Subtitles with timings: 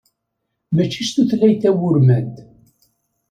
[0.75, 2.35] Mačči s tutlayt tawurmant.